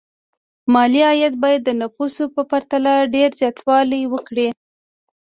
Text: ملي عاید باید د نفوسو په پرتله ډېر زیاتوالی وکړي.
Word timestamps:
ملي 0.73 1.01
عاید 1.09 1.33
باید 1.43 1.61
د 1.65 1.69
نفوسو 1.81 2.23
په 2.35 2.41
پرتله 2.51 2.93
ډېر 3.15 3.29
زیاتوالی 3.39 4.01
وکړي. 4.13 4.47